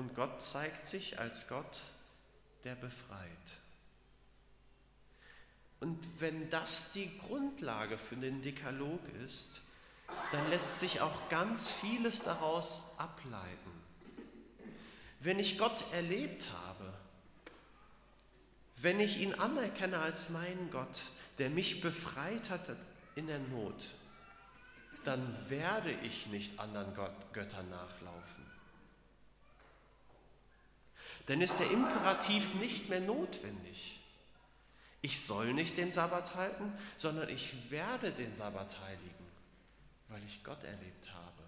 Und 0.00 0.14
Gott 0.14 0.42
zeigt 0.42 0.86
sich 0.86 1.18
als 1.18 1.46
Gott, 1.46 1.76
der 2.64 2.74
befreit. 2.74 3.28
Und 5.78 5.98
wenn 6.18 6.48
das 6.48 6.92
die 6.92 7.18
Grundlage 7.18 7.98
für 7.98 8.16
den 8.16 8.40
Dekalog 8.40 9.00
ist, 9.26 9.60
dann 10.32 10.48
lässt 10.48 10.80
sich 10.80 11.02
auch 11.02 11.28
ganz 11.28 11.70
vieles 11.70 12.22
daraus 12.22 12.80
ableiten. 12.96 13.82
Wenn 15.18 15.38
ich 15.38 15.58
Gott 15.58 15.84
erlebt 15.92 16.48
habe, 16.50 16.94
wenn 18.76 19.00
ich 19.00 19.18
ihn 19.18 19.34
anerkenne 19.34 19.98
als 19.98 20.30
meinen 20.30 20.70
Gott, 20.70 21.02
der 21.36 21.50
mich 21.50 21.82
befreit 21.82 22.48
hat 22.48 22.74
in 23.16 23.26
der 23.26 23.38
Not, 23.38 23.88
dann 25.04 25.36
werde 25.50 25.92
ich 25.92 26.26
nicht 26.28 26.58
anderen 26.58 26.94
Göttern 27.34 27.68
nachlaufen. 27.68 28.59
Dann 31.30 31.42
ist 31.42 31.60
der 31.60 31.70
Imperativ 31.70 32.54
nicht 32.54 32.88
mehr 32.88 32.98
notwendig. 32.98 34.00
Ich 35.00 35.24
soll 35.24 35.52
nicht 35.52 35.76
den 35.76 35.92
Sabbat 35.92 36.34
halten, 36.34 36.76
sondern 36.96 37.28
ich 37.28 37.70
werde 37.70 38.10
den 38.10 38.34
Sabbat 38.34 38.80
heiligen, 38.80 39.26
weil 40.08 40.20
ich 40.24 40.42
Gott 40.42 40.64
erlebt 40.64 41.08
habe. 41.14 41.44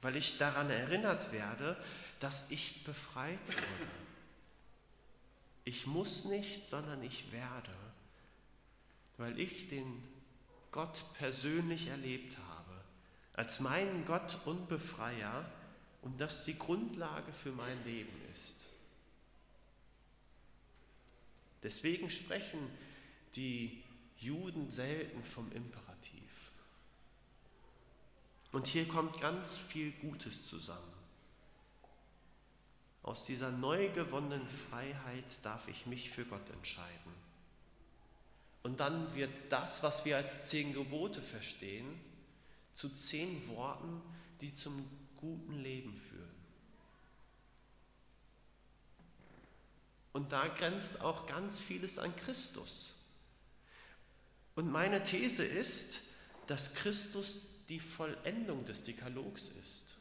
Weil 0.00 0.14
ich 0.14 0.38
daran 0.38 0.70
erinnert 0.70 1.32
werde, 1.32 1.76
dass 2.20 2.52
ich 2.52 2.84
befreit 2.84 3.44
wurde. 3.48 3.90
Ich 5.64 5.88
muss 5.88 6.24
nicht, 6.26 6.68
sondern 6.68 7.02
ich 7.02 7.32
werde, 7.32 7.74
weil 9.16 9.40
ich 9.40 9.68
den 9.70 10.04
Gott 10.70 11.04
persönlich 11.14 11.88
erlebt 11.88 12.36
habe, 12.48 12.80
als 13.32 13.58
meinen 13.58 14.04
Gott 14.04 14.38
und 14.44 14.68
Befreier 14.68 15.44
und 16.06 16.20
das 16.20 16.44
die 16.44 16.56
Grundlage 16.56 17.32
für 17.32 17.50
mein 17.50 17.84
Leben 17.84 18.16
ist. 18.32 18.54
Deswegen 21.64 22.10
sprechen 22.10 22.60
die 23.34 23.82
Juden 24.18 24.70
selten 24.70 25.24
vom 25.24 25.50
Imperativ. 25.50 26.22
Und 28.52 28.68
hier 28.68 28.86
kommt 28.86 29.20
ganz 29.20 29.56
viel 29.56 29.90
Gutes 30.00 30.46
zusammen. 30.46 30.94
Aus 33.02 33.24
dieser 33.24 33.50
neu 33.50 33.88
gewonnenen 33.88 34.48
Freiheit 34.48 35.24
darf 35.42 35.66
ich 35.66 35.86
mich 35.86 36.08
für 36.10 36.24
Gott 36.24 36.48
entscheiden. 36.50 37.12
Und 38.62 38.78
dann 38.78 39.12
wird 39.16 39.50
das, 39.50 39.82
was 39.82 40.04
wir 40.04 40.18
als 40.18 40.50
zehn 40.50 40.72
Gebote 40.72 41.20
verstehen, 41.20 42.00
zu 42.74 42.90
zehn 42.90 43.48
Worten, 43.48 44.00
die 44.40 44.54
zum 44.54 44.88
guten 45.16 45.62
Leben 45.62 45.94
führen. 45.94 46.36
Und 50.12 50.32
da 50.32 50.48
grenzt 50.48 51.02
auch 51.02 51.26
ganz 51.26 51.60
vieles 51.60 51.98
an 51.98 52.14
Christus. 52.16 52.94
Und 54.54 54.72
meine 54.72 55.02
These 55.02 55.44
ist, 55.44 55.98
dass 56.46 56.74
Christus 56.74 57.40
die 57.68 57.80
Vollendung 57.80 58.64
des 58.64 58.84
Dekalogs 58.84 59.50
ist. 59.60 59.96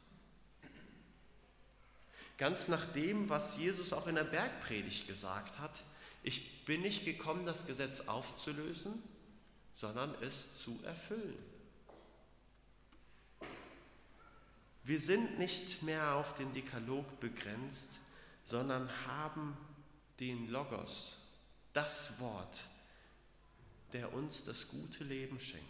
Ganz 2.38 2.68
nach 2.68 2.86
dem, 2.94 3.30
was 3.30 3.58
Jesus 3.58 3.94
auch 3.94 4.08
in 4.08 4.16
der 4.16 4.24
Bergpredigt 4.24 5.08
gesagt 5.08 5.60
hat, 5.60 5.84
ich 6.24 6.66
bin 6.66 6.82
nicht 6.82 7.06
gekommen, 7.06 7.46
das 7.46 7.68
Gesetz 7.68 8.08
aufzulösen, 8.08 9.04
sondern 9.76 10.16
es 10.22 10.56
zu 10.56 10.80
erfüllen. 10.84 11.55
Wir 14.86 15.00
sind 15.00 15.40
nicht 15.40 15.82
mehr 15.82 16.14
auf 16.14 16.36
den 16.36 16.54
Dekalog 16.54 17.20
begrenzt, 17.20 17.98
sondern 18.44 18.88
haben 19.08 19.58
den 20.20 20.48
Logos, 20.52 21.18
das 21.74 22.20
Wort, 22.20 22.60
der 23.94 24.14
uns 24.14 24.44
das 24.44 24.68
gute 24.68 25.04
Leben 25.04 25.40
schenkt. 25.40 25.66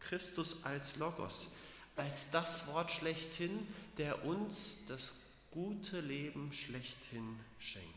Christus 0.00 0.64
als 0.64 0.96
Logos, 0.96 1.48
als 1.96 2.30
das 2.30 2.66
Wort 2.68 2.90
schlechthin, 2.90 3.68
der 3.98 4.24
uns 4.24 4.86
das 4.88 5.12
gute 5.50 6.00
Leben 6.00 6.50
schlechthin 6.54 7.38
schenkt. 7.58 7.88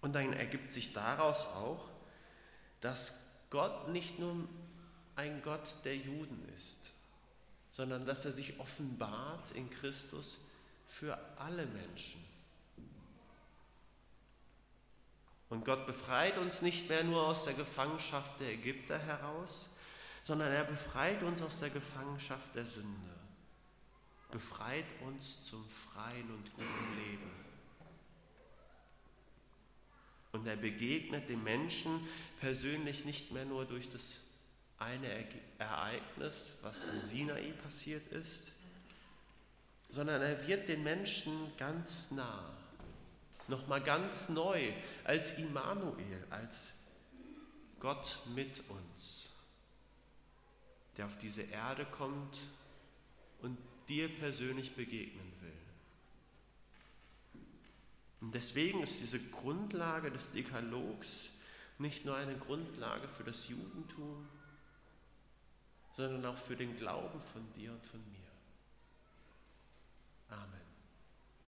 Und 0.00 0.16
dann 0.16 0.32
ergibt 0.32 0.72
sich 0.72 0.92
daraus 0.92 1.46
auch, 1.46 1.88
dass 2.80 3.36
Gott 3.50 3.90
nicht 3.90 4.18
nur 4.18 4.48
ein 5.14 5.42
Gott 5.42 5.76
der 5.84 5.96
Juden 5.96 6.48
ist, 6.56 6.92
sondern 7.74 8.06
dass 8.06 8.24
er 8.24 8.30
sich 8.30 8.60
offenbart 8.60 9.50
in 9.50 9.68
Christus 9.68 10.38
für 10.86 11.18
alle 11.36 11.66
Menschen. 11.66 12.24
Und 15.48 15.64
Gott 15.64 15.84
befreit 15.84 16.38
uns 16.38 16.62
nicht 16.62 16.88
mehr 16.88 17.02
nur 17.02 17.26
aus 17.26 17.46
der 17.46 17.54
Gefangenschaft 17.54 18.38
der 18.38 18.52
Ägypter 18.52 18.96
heraus, 18.96 19.66
sondern 20.22 20.52
er 20.52 20.62
befreit 20.62 21.24
uns 21.24 21.42
aus 21.42 21.58
der 21.58 21.70
Gefangenschaft 21.70 22.54
der 22.54 22.64
Sünde, 22.64 23.10
befreit 24.30 24.86
uns 25.00 25.42
zum 25.42 25.68
freien 25.68 26.30
und 26.30 26.54
guten 26.54 26.96
Leben. 26.96 27.30
Und 30.30 30.46
er 30.46 30.56
begegnet 30.56 31.28
dem 31.28 31.42
Menschen 31.42 32.06
persönlich 32.38 33.04
nicht 33.04 33.32
mehr 33.32 33.44
nur 33.44 33.64
durch 33.64 33.90
das 33.90 34.20
eine 34.78 35.26
Ereignis, 35.58 36.56
was 36.62 36.84
im 36.84 37.00
Sinai 37.00 37.52
passiert 37.62 38.06
ist, 38.12 38.52
sondern 39.88 40.22
er 40.22 40.46
wird 40.46 40.68
den 40.68 40.82
Menschen 40.82 41.32
ganz 41.56 42.10
nah, 42.10 42.50
nochmal 43.48 43.82
ganz 43.82 44.28
neu, 44.28 44.72
als 45.04 45.38
Immanuel, 45.38 46.24
als 46.30 46.74
Gott 47.78 48.18
mit 48.34 48.62
uns, 48.68 49.32
der 50.96 51.06
auf 51.06 51.18
diese 51.18 51.42
Erde 51.42 51.84
kommt 51.86 52.38
und 53.42 53.58
dir 53.88 54.08
persönlich 54.08 54.74
begegnen 54.74 55.32
will. 55.40 55.52
Und 58.20 58.34
deswegen 58.34 58.82
ist 58.82 59.00
diese 59.00 59.20
Grundlage 59.28 60.10
des 60.10 60.32
Dekalogs 60.32 61.28
nicht 61.78 62.06
nur 62.06 62.16
eine 62.16 62.36
Grundlage 62.38 63.06
für 63.06 63.24
das 63.24 63.48
Judentum, 63.48 64.26
sondern 65.96 66.26
auch 66.26 66.36
für 66.36 66.56
den 66.56 66.76
Glauben 66.76 67.20
von 67.20 67.52
dir 67.54 67.72
und 67.72 67.84
von 67.84 68.00
mir. 68.00 68.28
Amen. 70.28 70.63